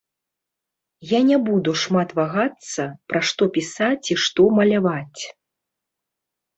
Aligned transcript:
Я 1.09 1.19
не 1.27 1.37
буду 1.49 1.75
шмат 1.83 2.09
вагацца, 2.21 2.83
пра 3.13 3.19
што 3.31 3.43
пісаць 3.61 4.05
і 4.19 4.21
што 4.27 4.51
маляваць. 4.61 5.21